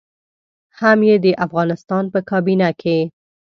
[0.79, 2.97] هم يې د افغانستان په کابينه کې.